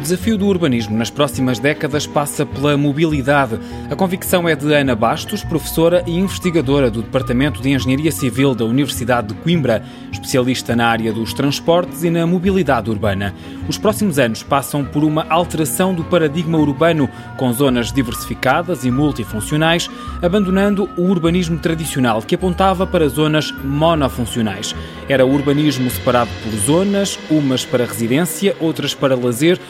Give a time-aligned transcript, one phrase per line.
[0.00, 3.60] desafio do urbanismo nas próximas décadas passa pela mobilidade.
[3.90, 8.64] A convicção é de Ana Bastos, professora e investigadora do Departamento de Engenharia Civil da
[8.64, 13.34] Universidade de Coimbra, especialista na área dos transportes e na mobilidade urbana.
[13.68, 19.90] Os próximos anos passam por uma alteração do paradigma urbano, com zonas diversificadas e multifuncionais,
[20.22, 24.74] abandonando o urbanismo tradicional que apontava para zonas monofuncionais.
[25.08, 29.60] Era o urbanismo separado por zonas, umas para residência, outras para lazer,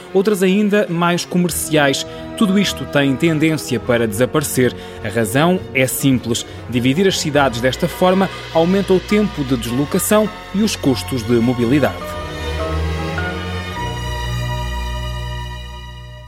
[0.43, 2.07] ainda mais comerciais.
[2.37, 4.75] Tudo isto tem tendência para desaparecer.
[5.05, 10.63] A razão é simples: dividir as cidades desta forma aumenta o tempo de deslocação e
[10.63, 12.20] os custos de mobilidade.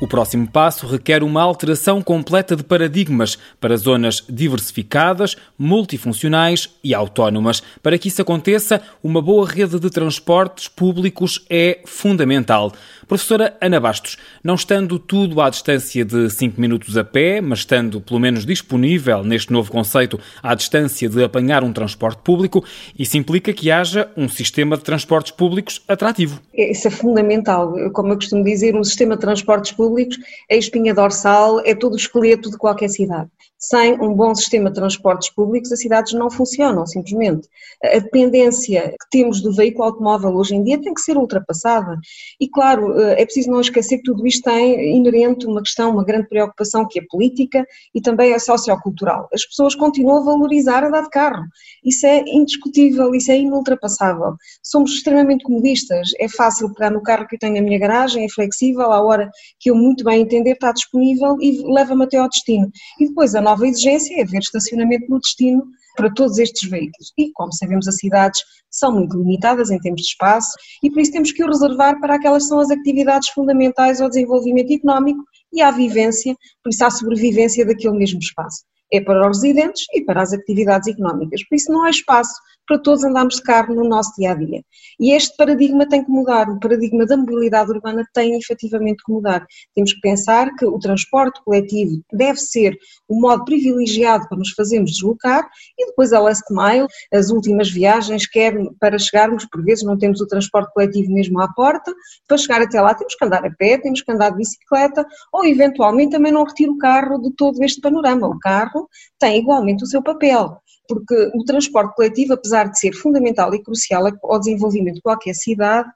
[0.03, 7.63] O próximo passo requer uma alteração completa de paradigmas para zonas diversificadas, multifuncionais e autónomas.
[7.81, 12.73] Para que isso aconteça, uma boa rede de transportes públicos é fundamental.
[13.07, 18.01] Professora Ana Bastos, não estando tudo à distância de 5 minutos a pé, mas estando
[18.01, 22.65] pelo menos disponível neste novo conceito à distância de apanhar um transporte público,
[22.99, 26.41] isso implica que haja um sistema de transportes públicos atrativo.
[26.53, 27.73] Isso é fundamental.
[27.93, 30.19] Como eu costumo dizer, um sistema de transportes públicos públicos,
[30.51, 33.31] a espinha dorsal é todo o esqueleto de qualquer cidade.
[33.65, 37.47] Sem um bom sistema de transportes públicos, as cidades não funcionam, simplesmente.
[37.85, 41.97] A dependência que temos do veículo automóvel hoje em dia tem que ser ultrapassada.
[42.41, 46.05] E, claro, eh, é preciso não esquecer que tudo isto tem inerente uma questão, uma
[46.05, 49.29] grande preocupação que é política e também é sociocultural.
[49.33, 51.45] As pessoas continuam a valorizar andar de carro.
[51.85, 54.35] Isso é indiscutível, isso é inultrapassável.
[54.61, 56.11] Somos extremamente comodistas.
[56.19, 59.31] É fácil pegar no carro que eu tenho na minha garagem, é flexível, à hora
[59.61, 62.69] que eu muito bem entender está disponível e leva-me até ao destino.
[62.99, 65.63] E depois a nova exigência é haver estacionamento no destino
[65.95, 67.13] para todos estes veículos.
[67.19, 70.51] E, como sabemos, as cidades são muito limitadas em termos de espaço
[70.83, 74.09] e por isso temos que o reservar para aquelas que são as atividades fundamentais ao
[74.09, 78.65] desenvolvimento económico e à vivência, por isso à sobrevivência daquele mesmo espaço.
[78.91, 81.47] É para os residentes e para as atividades económicas.
[81.47, 82.33] Por isso não há espaço
[82.67, 84.63] para todos andarmos de carro no nosso dia a dia.
[84.99, 89.47] E este paradigma tem que mudar, o paradigma da mobilidade urbana tem efetivamente que mudar.
[89.75, 92.77] Temos que pensar que o transporte coletivo deve ser
[93.09, 98.27] o modo privilegiado para nos fazermos deslocar e depois a last mile, as últimas viagens,
[98.27, 101.93] quer para chegarmos, por vezes não temos o transporte coletivo mesmo à porta,
[102.27, 105.45] para chegar até lá temos que andar a pé, temos que andar de bicicleta ou
[105.45, 108.29] eventualmente também não retiro o carro de todo este panorama.
[108.29, 113.55] O carro tem igualmente o seu papel porque o transporte coletivo, apesar de ser fundamental
[113.55, 115.89] e crucial ao desenvolvimento de qualquer cidade,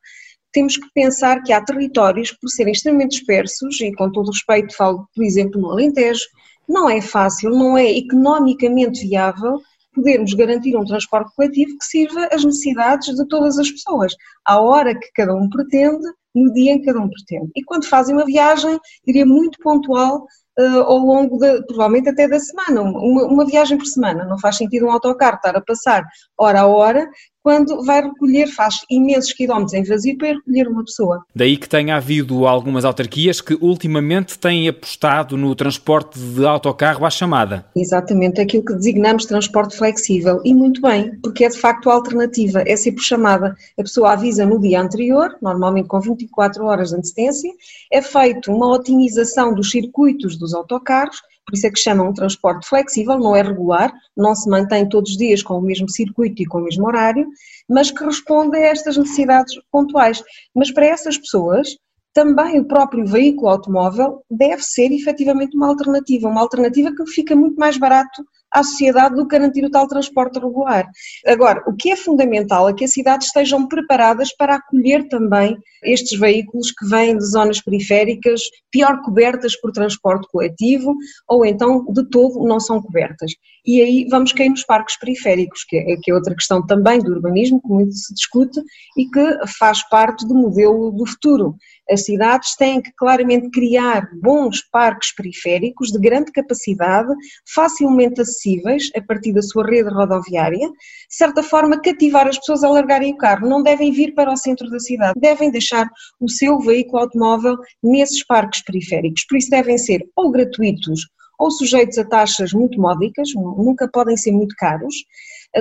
[0.52, 5.06] temos que pensar que há territórios, por serem extremamente dispersos, e com todo respeito falo,
[5.14, 6.24] por exemplo, no Alentejo,
[6.68, 9.60] não é fácil, não é economicamente viável
[9.94, 14.14] podermos garantir um transporte coletivo que sirva às necessidades de todas as pessoas,
[14.44, 17.50] à hora que cada um pretende, no dia em que cada um pretende.
[17.56, 20.26] E quando fazem uma viagem, diria muito pontual,
[20.58, 24.24] uh, ao longo, de, provavelmente até da semana, uma, uma, viagem por semana.
[24.24, 26.04] Não faz sentido um autocarro estar a passar
[26.38, 27.08] hora a hora
[27.46, 31.24] quando vai recolher, faz imensos quilómetros em vazio para recolher uma pessoa.
[31.32, 37.10] Daí que tenha havido algumas autarquias que ultimamente têm apostado no transporte de autocarro à
[37.10, 37.64] chamada.
[37.76, 40.40] Exatamente, aquilo que designamos transporte flexível.
[40.44, 43.54] E muito bem, porque é de facto a alternativa, é ser por chamada.
[43.78, 47.52] A pessoa avisa no dia anterior, normalmente com 24 horas de antecedência,
[47.92, 52.68] é feito uma otimização dos circuitos dos autocarros por isso é que chamam um transporte
[52.68, 56.46] flexível, não é regular, não se mantém todos os dias com o mesmo circuito e
[56.46, 57.26] com o mesmo horário,
[57.68, 60.22] mas que responde a estas necessidades pontuais.
[60.54, 61.68] Mas para essas pessoas,
[62.12, 67.56] também o próprio veículo automóvel deve ser efetivamente uma alternativa, uma alternativa que fica muito
[67.56, 70.88] mais barato à sociedade do que garantir o tal transporte regular.
[71.26, 76.18] Agora, o que é fundamental é que as cidades estejam preparadas para acolher também estes
[76.18, 80.94] veículos que vêm de zonas periféricas, pior cobertas por transporte coletivo,
[81.28, 83.32] ou então de todo não são cobertas.
[83.64, 87.12] E aí vamos cair nos parques periféricos, que é, que é outra questão também do
[87.12, 88.60] urbanismo, que muito se discute
[88.96, 91.56] e que faz parte do modelo do futuro.
[91.90, 97.12] As cidades têm que claramente criar bons parques periféricos de grande capacidade,
[97.54, 100.74] facilmente acessíveis acessíveis a partir da sua rede rodoviária, de
[101.16, 103.48] certa forma cativar as pessoas a largarem o carro.
[103.48, 105.88] Não devem vir para o centro da cidade, devem deixar
[106.20, 109.24] o seu veículo automóvel nesses parques periféricos.
[109.28, 111.00] Por isso devem ser ou gratuitos
[111.38, 114.94] ou sujeitos a taxas muito módicas, nunca podem ser muito caros,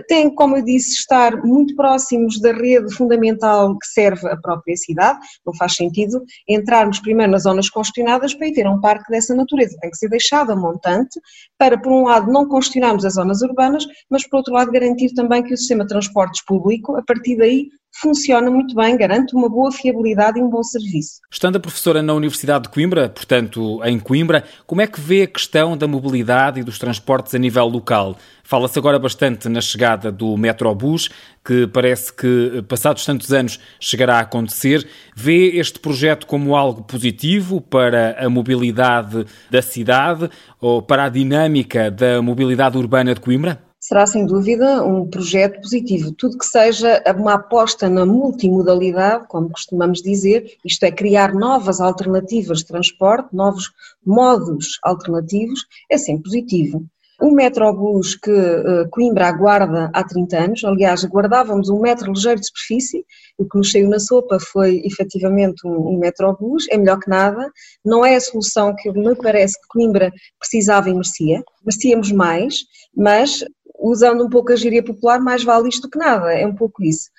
[0.07, 5.19] têm, como eu disse, estar muito próximos da rede fundamental que serve a própria cidade.
[5.45, 9.77] Não faz sentido entrarmos primeiro nas zonas congestionadas para ir ter um parque dessa natureza.
[9.81, 11.19] Tem que ser deixado a montante
[11.57, 15.43] para, por um lado, não congestionarmos as zonas urbanas, mas, por outro lado, garantir também
[15.43, 17.69] que o sistema de transportes público, a partir daí,
[18.01, 21.21] funciona muito bem, garante uma boa fiabilidade e um bom serviço.
[21.31, 25.27] Estando a professora na Universidade de Coimbra, portanto em Coimbra, como é que vê a
[25.27, 28.17] questão da mobilidade e dos transportes a nível local?
[28.43, 31.09] Fala-se agora bastante na chegada do Metrobus,
[31.43, 34.87] que parece que, passados tantos anos, chegará a acontecer.
[35.15, 40.29] Vê este projeto como algo positivo para a mobilidade da cidade
[40.61, 43.64] ou para a dinâmica da mobilidade urbana de Coimbra?
[43.87, 46.11] Será sem dúvida um projeto positivo.
[46.11, 52.59] Tudo que seja uma aposta na multimodalidade, como costumamos dizer, isto é, criar novas alternativas
[52.59, 53.71] de transporte, novos
[54.03, 56.83] modos alternativos, é sempre positivo.
[57.21, 62.47] O Metrobus que uh, Coimbra aguarda há 30 anos, aliás, aguardávamos um metro ligeiro de
[62.47, 63.05] superfície,
[63.37, 67.51] o que nos saiu na sopa foi efetivamente um, um Metrobus, é melhor que nada,
[67.85, 73.45] não é a solução que me parece que Coimbra precisava e merecia, merecíamos mais, mas
[73.79, 77.09] usando um pouco a gíria popular, mais vale isto que nada, é um pouco isso.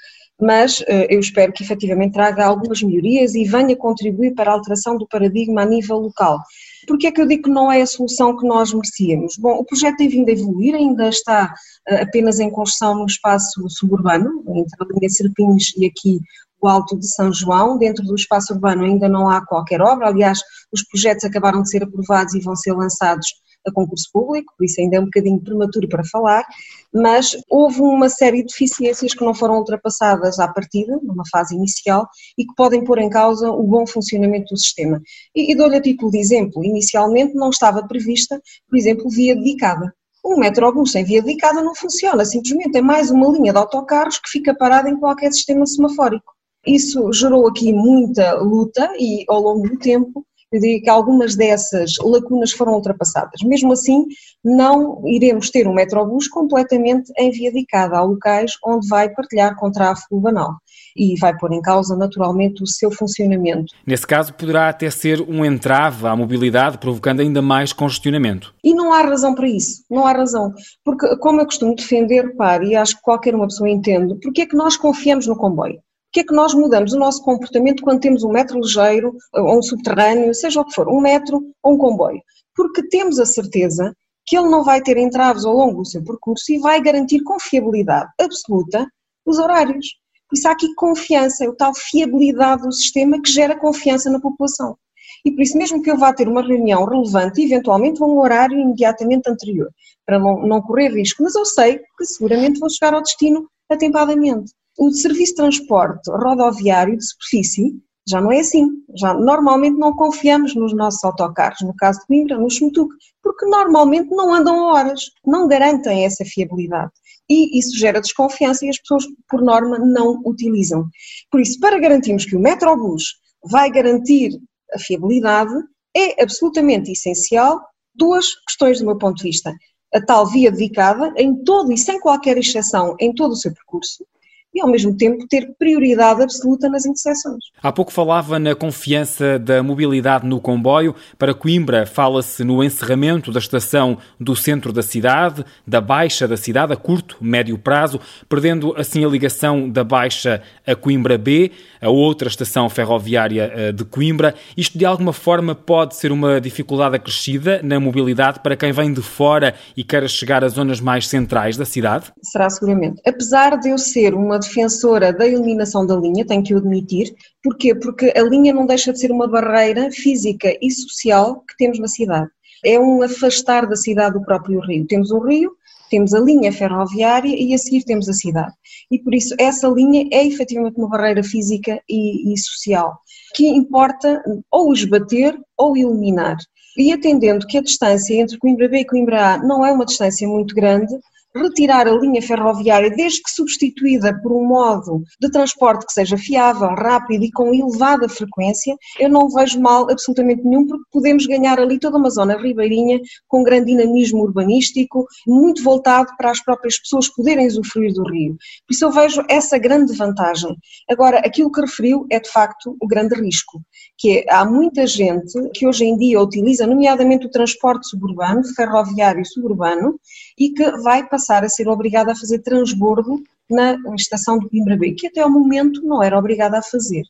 [0.41, 4.99] Mas eh, eu espero que efetivamente traga algumas melhorias e venha contribuir para a alteração
[4.99, 6.39] do paradigma a nível local.
[6.87, 9.37] Porque é que eu digo que não é a solução que nós merecíamos?
[9.39, 11.55] Bom, o projeto tem vindo a evoluir, ainda está
[11.89, 16.21] eh, apenas em construção no espaço suburbano, entre a linha Serpins e aqui
[16.61, 17.79] o Alto de São João.
[17.79, 21.83] Dentro do espaço urbano ainda não há qualquer obra, aliás, os projetos acabaram de ser
[21.83, 23.27] aprovados e vão ser lançados
[23.69, 26.45] a concurso público, por isso ainda é um bocadinho prematuro para falar,
[26.93, 32.07] mas houve uma série de deficiências que não foram ultrapassadas à partida, numa fase inicial,
[32.39, 35.01] e que podem pôr em causa o bom funcionamento do sistema.
[35.35, 39.93] E, e dou-lhe a título de exemplo, inicialmente não estava prevista, por exemplo, via dedicada.
[40.25, 44.29] Um metrobus sem via dedicada não funciona, simplesmente é mais uma linha de autocarros que
[44.29, 46.35] fica parada em qualquer sistema semafórico.
[46.67, 51.95] Isso gerou aqui muita luta e, ao longo do tempo, eu diria que algumas dessas
[52.01, 53.41] lacunas foram ultrapassadas.
[53.45, 54.05] Mesmo assim,
[54.45, 59.71] não iremos ter um metrobus completamente em via dedicada a locais onde vai partilhar com
[59.71, 60.55] tráfego banal
[60.97, 63.75] e vai pôr em causa naturalmente o seu funcionamento.
[63.87, 68.55] Nesse caso, poderá até ser um entrave à mobilidade, provocando ainda mais congestionamento.
[68.65, 70.53] E não há razão para isso, não há razão.
[70.85, 74.47] Porque, como eu costumo defender, pare, e acho que qualquer uma pessoa entende, porque é
[74.47, 75.81] que nós confiamos no comboio?
[76.17, 79.61] Que é que nós mudamos o nosso comportamento quando temos um metro ligeiro ou um
[79.61, 82.23] subterrâneo, seja o que for, um metro ou um comboio?
[82.55, 86.51] Porque temos a certeza que ele não vai ter entraves ao longo do seu percurso
[86.51, 88.87] e vai garantir com fiabilidade absoluta
[89.27, 89.89] os horários.
[90.33, 94.75] Isso há aqui confiança, é o tal fiabilidade do sistema que gera confiança na população.
[95.23, 98.59] E por isso, mesmo que eu vá ter uma reunião relevante, eventualmente vou um horário
[98.59, 99.69] imediatamente anterior,
[100.07, 104.51] para não, não correr risco, mas eu sei que seguramente vou chegar ao destino atempadamente.
[104.79, 108.69] O serviço de transporte rodoviário de superfície já não é assim.
[108.97, 114.11] Já normalmente não confiamos nos nossos autocarros, no caso de Coimbra, no Xmetuc, porque normalmente
[114.11, 116.93] não andam horas, não garantem essa fiabilidade.
[117.29, 120.89] E isso gera desconfiança e as pessoas, por norma, não utilizam.
[121.31, 123.17] Por isso, para garantirmos que o Metrobus
[123.51, 124.39] vai garantir
[124.73, 125.53] a fiabilidade,
[125.97, 127.61] é absolutamente essencial
[127.95, 129.53] duas questões do meu ponto de vista.
[129.95, 134.05] A tal via dedicada, em todo e sem qualquer exceção, em todo o seu percurso,
[134.55, 137.45] e, ao mesmo tempo, ter prioridade absoluta nas interseções.
[137.63, 140.95] Há pouco falava na confiança da mobilidade no comboio.
[141.19, 146.73] Para Coimbra, fala-se no encerramento da estação do centro da cidade, da Baixa da cidade,
[146.73, 151.51] a curto, médio prazo, perdendo assim a ligação da Baixa a Coimbra B,
[151.81, 154.35] a outra estação ferroviária eh, de Coimbra.
[154.57, 159.03] Isto, de alguma forma, pode ser uma dificuldade acrescida na mobilidade para quem vem de
[159.03, 162.07] fora e queira chegar às zonas mais centrais da cidade?
[162.23, 163.01] Será seguramente.
[163.07, 167.15] Apesar de eu ser uma defensora da eliminação da linha, tenho que o admitir.
[167.43, 167.75] Porquê?
[167.75, 171.89] Porque a linha não deixa de ser uma barreira física e social que temos na
[171.89, 172.31] cidade.
[172.65, 174.87] É um afastar da cidade do próprio rio.
[174.87, 175.53] Temos um rio,
[175.91, 178.53] temos a linha ferroviária e a seguir temos a cidade.
[178.91, 182.99] E por isso essa linha é efetivamente uma barreira física e, e social,
[183.35, 186.37] que importa ou esbater ou eliminar.
[186.77, 190.29] E atendendo que a distância entre Coimbra B e Coimbra A não é uma distância
[190.29, 190.95] muito grande,
[191.37, 196.69] retirar a linha ferroviária, desde que substituída por um modo de transporte que seja fiável,
[196.69, 201.79] rápido e com elevada frequência, eu não vejo mal absolutamente nenhum, porque podemos ganhar ali
[201.79, 207.47] toda uma zona ribeirinha com grande dinamismo urbanístico, muito voltado para as próprias pessoas poderem
[207.47, 208.37] usufruir do rio.
[208.67, 210.57] Por isso eu vejo essa grande vantagem.
[210.89, 213.61] Agora, aquilo que referiu é de facto o grande risco,
[213.99, 219.25] que é, há muita gente que hoje em dia utiliza, nomeadamente o transporte suburbano, ferroviário
[219.25, 219.99] suburbano,
[220.39, 224.93] e que vai passar a ser obrigada a fazer transbordo na estação de Coimbra B,
[224.93, 227.03] que até ao momento não era obrigada a fazer.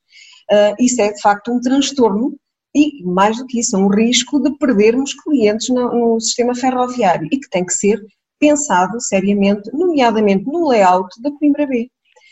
[0.50, 2.36] Uh, isso é de facto um transtorno
[2.74, 7.38] e, mais do que isso, um risco de perdermos clientes no, no sistema ferroviário e
[7.38, 8.00] que tem que ser
[8.38, 11.88] pensado seriamente, nomeadamente no layout da Coimbra B.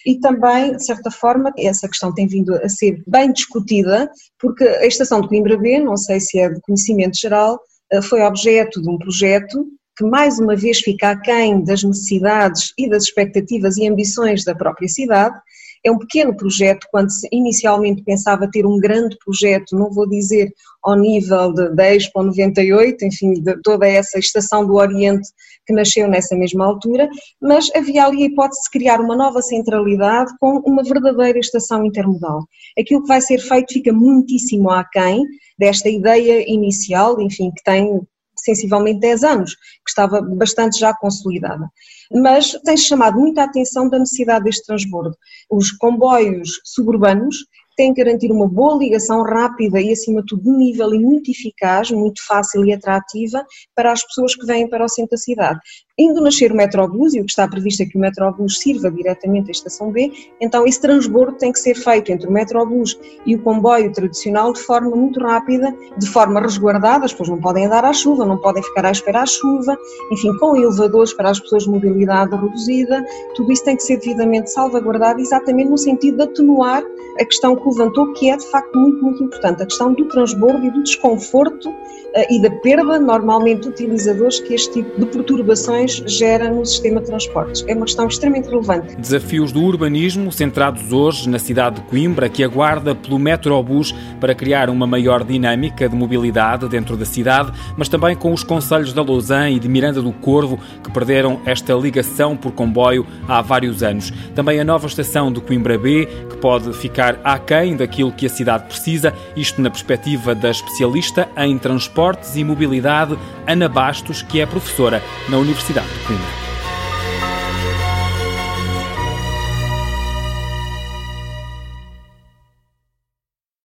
[0.06, 4.86] e também, de certa forma, essa questão tem vindo a ser bem discutida, porque a
[4.86, 7.58] estação de Coimbra B, não sei se é de conhecimento geral,
[7.90, 12.88] eh, foi objeto de um projeto que mais uma vez fica aquém das necessidades e
[12.88, 15.38] das expectativas e ambições da própria cidade
[15.84, 20.50] é um pequeno projeto, quando se inicialmente pensava ter um grande projeto, não vou dizer
[20.82, 25.28] ao nível de, da Expo 98, enfim, de toda essa estação do Oriente
[25.66, 27.08] que nasceu nessa mesma altura,
[27.40, 32.40] mas havia ali a hipótese de criar uma nova centralidade com uma verdadeira estação intermodal.
[32.78, 35.22] Aquilo que vai ser feito fica muitíssimo aquém
[35.58, 38.00] desta ideia inicial, enfim, que tem
[38.44, 41.68] sensivelmente 10 anos, que estava bastante já consolidada.
[42.12, 45.16] Mas tem chamado muita atenção da necessidade deste transbordo.
[45.50, 47.36] Os comboios suburbanos
[47.76, 51.90] tem que garantir uma boa ligação rápida e, acima de tudo, nível e muito eficaz,
[51.90, 55.60] muito fácil e atrativa para as pessoas que vêm para o centro da cidade.
[55.96, 59.50] Indo nascer o Metrobus, e o que está previsto é que o Metrobus sirva diretamente
[59.50, 60.10] à estação B,
[60.40, 64.58] então esse transbordo tem que ser feito entre o Metrobus e o comboio tradicional de
[64.58, 68.60] forma muito rápida, de forma resguardada, as pessoas não podem andar à chuva, não podem
[68.60, 69.78] ficar à espera à chuva,
[70.10, 74.50] enfim, com elevadores para as pessoas de mobilidade reduzida, tudo isso tem que ser devidamente
[74.50, 76.82] salvaguardado exatamente no sentido de atenuar
[77.20, 80.66] a questão que levantou, que é de facto muito, muito importante, a questão do transbordo
[80.66, 81.72] e do desconforto
[82.14, 87.00] eh, e da perda, normalmente, de utilizadores que este tipo de perturbações gera no sistema
[87.00, 87.64] de transportes.
[87.66, 88.96] É uma questão extremamente relevante.
[88.96, 94.68] Desafios do urbanismo centrados hoje na cidade de Coimbra, que aguarda pelo Metrobus para criar
[94.70, 99.56] uma maior dinâmica de mobilidade dentro da cidade, mas também com os conselhos da Lausanne
[99.56, 104.12] e de Miranda do Corvo, que perderam esta ligação por comboio há vários anos.
[104.34, 108.64] Também a nova estação de Coimbra B, que pode ficar aquém daquilo que a cidade
[108.64, 114.46] precisa, isto na perspectiva da especialista em transporte Transportes e Mobilidade, Ana Bastos, que é
[114.46, 116.53] professora na Universidade de Coimbra.